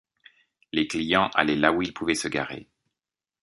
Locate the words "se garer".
2.15-2.67